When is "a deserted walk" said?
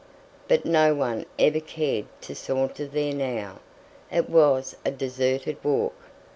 4.83-5.93